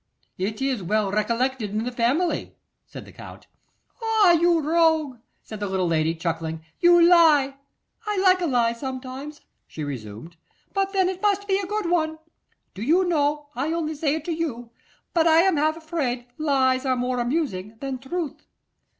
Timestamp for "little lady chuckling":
5.67-6.65